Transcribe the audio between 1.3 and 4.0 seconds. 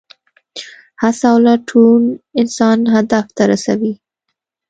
او لټون انسان هدف ته رسوي.